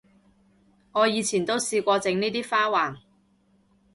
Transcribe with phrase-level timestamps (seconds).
[0.93, 2.97] 我以前都試過整呢啲花環